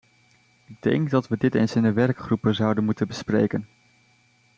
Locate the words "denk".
0.79-1.09